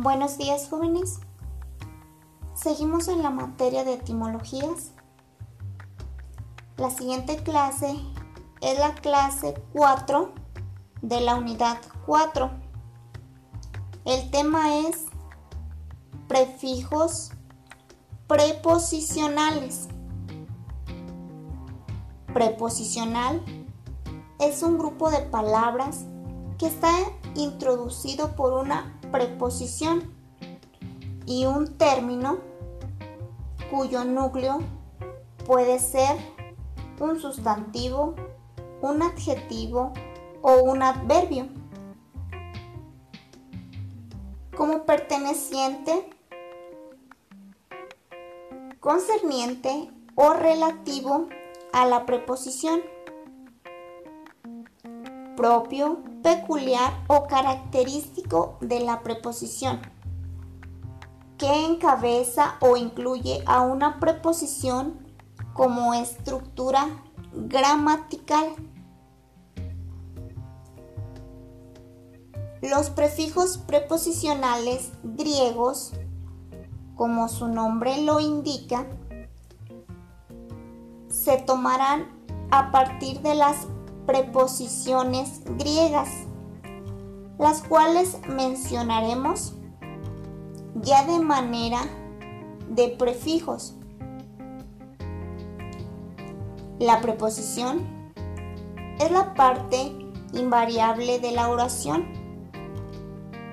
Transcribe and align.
Buenos 0.00 0.38
días 0.38 0.68
jóvenes. 0.70 1.18
Seguimos 2.54 3.08
en 3.08 3.20
la 3.20 3.30
materia 3.30 3.82
de 3.82 3.94
etimologías. 3.94 4.92
La 6.76 6.88
siguiente 6.88 7.38
clase 7.38 7.98
es 8.60 8.78
la 8.78 8.94
clase 8.94 9.60
4 9.72 10.32
de 11.02 11.20
la 11.20 11.34
unidad 11.34 11.78
4. 12.06 12.48
El 14.04 14.30
tema 14.30 14.76
es 14.76 15.06
prefijos 16.28 17.32
preposicionales. 18.28 19.88
Preposicional 22.32 23.42
es 24.38 24.62
un 24.62 24.78
grupo 24.78 25.10
de 25.10 25.22
palabras 25.22 26.04
que 26.56 26.68
está 26.68 26.92
introducido 27.34 28.34
por 28.36 28.52
una 28.52 28.98
preposición 29.10 30.12
y 31.26 31.44
un 31.44 31.76
término 31.76 32.38
cuyo 33.70 34.04
núcleo 34.04 34.60
puede 35.46 35.78
ser 35.78 36.16
un 37.00 37.20
sustantivo, 37.20 38.14
un 38.80 39.02
adjetivo 39.02 39.92
o 40.42 40.62
un 40.62 40.82
adverbio. 40.82 41.48
Como 44.56 44.84
perteneciente, 44.84 46.10
concerniente 48.80 49.90
o 50.14 50.32
relativo 50.32 51.28
a 51.72 51.86
la 51.86 52.06
preposición 52.06 52.80
propio, 55.38 56.02
peculiar 56.20 57.04
o 57.06 57.28
característico 57.28 58.58
de 58.60 58.80
la 58.80 59.04
preposición, 59.04 59.80
que 61.38 61.64
encabeza 61.64 62.56
o 62.58 62.76
incluye 62.76 63.44
a 63.46 63.60
una 63.60 64.00
preposición 64.00 64.98
como 65.52 65.94
estructura 65.94 66.88
gramatical. 67.32 68.48
Los 72.60 72.90
prefijos 72.90 73.58
preposicionales 73.58 74.90
griegos, 75.04 75.92
como 76.96 77.28
su 77.28 77.46
nombre 77.46 78.02
lo 78.02 78.18
indica, 78.18 78.86
se 81.08 81.36
tomarán 81.36 82.08
a 82.50 82.72
partir 82.72 83.20
de 83.20 83.36
las 83.36 83.68
preposiciones 84.08 85.42
griegas, 85.58 86.08
las 87.38 87.60
cuales 87.60 88.16
mencionaremos 88.26 89.52
ya 90.76 91.04
de 91.04 91.18
manera 91.20 91.80
de 92.70 92.88
prefijos. 92.88 93.74
La 96.78 97.02
preposición 97.02 97.86
es 98.98 99.10
la 99.10 99.34
parte 99.34 99.92
invariable 100.32 101.18
de 101.18 101.32
la 101.32 101.50
oración 101.50 102.06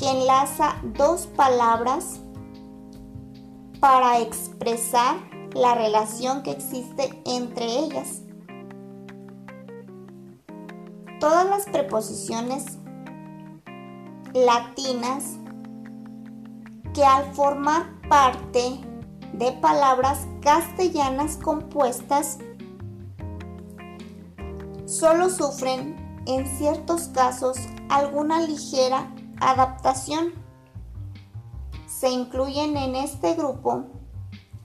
que 0.00 0.10
enlaza 0.10 0.82
dos 0.96 1.28
palabras 1.28 2.22
para 3.78 4.18
expresar 4.18 5.14
la 5.54 5.76
relación 5.76 6.42
que 6.42 6.50
existe 6.50 7.22
entre 7.24 7.66
ellas. 7.66 8.22
Todas 11.20 11.46
las 11.46 11.66
preposiciones 11.66 12.78
latinas 14.32 15.36
que 16.94 17.04
al 17.04 17.34
formar 17.34 18.00
parte 18.08 18.80
de 19.34 19.52
palabras 19.52 20.26
castellanas 20.40 21.36
compuestas 21.36 22.38
solo 24.86 25.28
sufren 25.28 26.22
en 26.26 26.46
ciertos 26.56 27.08
casos 27.08 27.58
alguna 27.90 28.40
ligera 28.40 29.14
adaptación. 29.40 30.32
Se 31.86 32.08
incluyen 32.08 32.78
en 32.78 32.96
este 32.96 33.34
grupo 33.34 33.84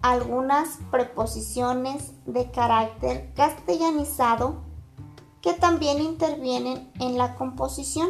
algunas 0.00 0.78
preposiciones 0.90 2.14
de 2.24 2.50
carácter 2.50 3.34
castellanizado 3.34 4.67
que 5.42 5.54
también 5.54 6.00
intervienen 6.00 6.90
en 7.00 7.18
la 7.18 7.36
composición. 7.36 8.08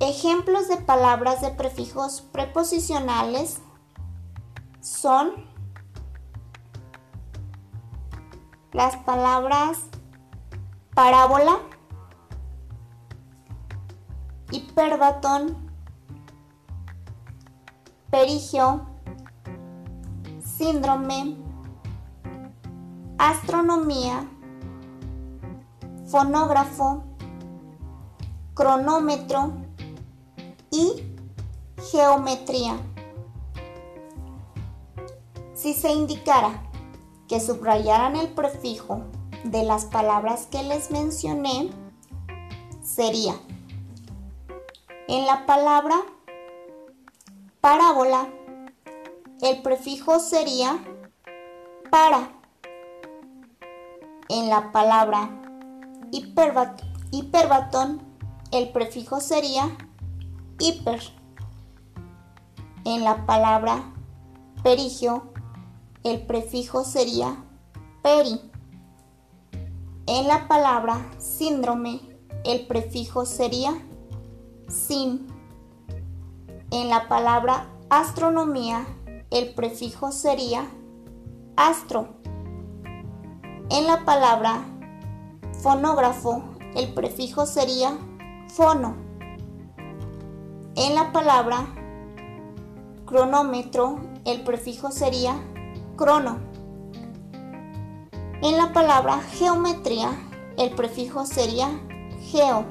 Ejemplos 0.00 0.68
de 0.68 0.76
palabras 0.76 1.40
de 1.40 1.50
prefijos 1.50 2.20
preposicionales 2.20 3.60
son 4.80 5.32
las 8.72 8.96
palabras 8.98 9.78
parábola, 10.94 11.58
hiperbatón, 14.50 15.56
perigio, 18.10 18.86
síndrome, 20.56 21.36
astronomía, 23.18 24.26
fonógrafo, 26.06 27.04
cronómetro 28.54 29.52
y 30.70 31.02
geometría. 31.90 32.78
Si 35.52 35.74
se 35.74 35.92
indicara 35.92 36.62
que 37.28 37.40
subrayaran 37.40 38.16
el 38.16 38.28
prefijo 38.28 39.02
de 39.44 39.62
las 39.62 39.84
palabras 39.84 40.46
que 40.46 40.62
les 40.62 40.90
mencioné, 40.90 41.70
sería 42.82 43.34
en 45.08 45.26
la 45.26 45.44
palabra 45.44 45.96
parábola 47.60 48.28
el 49.42 49.62
prefijo 49.62 50.18
sería 50.18 50.78
para. 51.90 52.32
En 54.28 54.48
la 54.48 54.72
palabra 54.72 55.30
hiperbatón, 57.12 58.02
el 58.50 58.70
prefijo 58.72 59.20
sería 59.20 59.76
hiper. 60.58 61.00
En 62.84 63.04
la 63.04 63.26
palabra 63.26 63.92
perigio, 64.62 65.32
el 66.02 66.26
prefijo 66.26 66.84
sería 66.84 67.44
peri. 68.02 68.40
En 70.06 70.26
la 70.28 70.48
palabra 70.48 71.04
síndrome, 71.18 72.00
el 72.44 72.66
prefijo 72.66 73.26
sería 73.26 73.74
sin. 74.68 75.26
En 76.70 76.88
la 76.88 77.08
palabra 77.08 77.68
astronomía, 77.90 78.86
el 79.30 79.54
prefijo 79.54 80.12
sería 80.12 80.70
astro. 81.56 82.08
En 83.70 83.86
la 83.86 84.04
palabra 84.04 84.64
fonógrafo, 85.62 86.44
el 86.76 86.94
prefijo 86.94 87.46
sería 87.46 87.98
fono. 88.48 88.94
En 90.76 90.94
la 90.94 91.10
palabra 91.12 91.66
cronómetro, 93.06 93.98
el 94.24 94.44
prefijo 94.44 94.92
sería 94.92 95.34
crono. 95.96 96.38
En 98.42 98.56
la 98.56 98.72
palabra 98.72 99.20
geometría, 99.32 100.10
el 100.56 100.70
prefijo 100.70 101.26
sería 101.26 101.68
geo. 102.30 102.66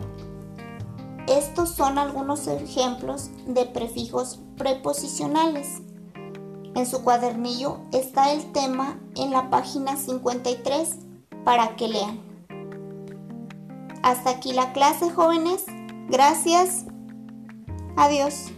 Estos 1.27 1.69
son 1.69 1.97
algunos 1.97 2.47
ejemplos 2.47 3.31
de 3.47 3.65
prefijos 3.65 4.39
preposicionales. 4.57 5.81
En 6.75 6.85
su 6.85 7.03
cuadernillo 7.03 7.79
está 7.93 8.33
el 8.33 8.51
tema 8.51 8.99
en 9.15 9.31
la 9.31 9.49
página 9.49 9.95
53 9.95 10.97
para 11.45 11.75
que 11.77 11.87
lean. 11.87 12.19
Hasta 14.03 14.29
aquí 14.29 14.51
la 14.51 14.73
clase, 14.73 15.09
jóvenes. 15.09 15.63
Gracias. 16.09 16.85
Adiós. 17.95 18.51